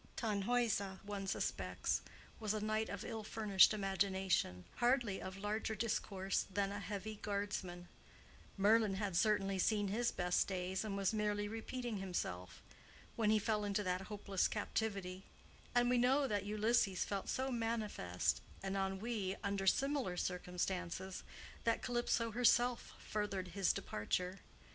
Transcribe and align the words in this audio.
Tannhäuser, 0.17 0.97
one 1.03 1.27
suspects, 1.27 2.01
was 2.39 2.55
a 2.55 2.59
knight 2.59 2.89
of 2.89 3.05
ill 3.05 3.23
furnished 3.23 3.71
imagination, 3.71 4.65
hardly 4.77 5.21
of 5.21 5.37
larger 5.37 5.75
discourse 5.75 6.47
than 6.51 6.71
a 6.71 6.79
heavy 6.79 7.19
Guardsman; 7.21 7.87
Merlin 8.57 8.95
had 8.95 9.15
certainly 9.15 9.59
seen 9.59 9.89
his 9.89 10.11
best 10.11 10.47
days, 10.47 10.83
and 10.83 10.97
was 10.97 11.13
merely 11.13 11.47
repeating 11.47 11.97
himself, 11.97 12.63
when 13.15 13.29
he 13.29 13.37
fell 13.37 13.63
into 13.63 13.83
that 13.83 14.01
hopeless 14.09 14.47
captivity; 14.47 15.25
and 15.75 15.87
we 15.87 15.99
know 15.99 16.25
that 16.27 16.45
Ulysses 16.47 17.05
felt 17.05 17.29
so 17.29 17.51
manifest 17.51 18.41
an 18.63 18.75
ennui 18.75 19.35
under 19.43 19.67
similar 19.67 20.17
circumstances 20.17 21.21
that 21.63 21.83
Calypso 21.83 22.31
herself 22.31 22.95
furthered 22.99 23.49
his 23.49 23.71
departure. 23.71 24.39